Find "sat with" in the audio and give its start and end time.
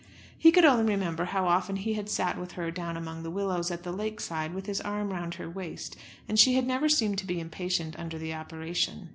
2.09-2.53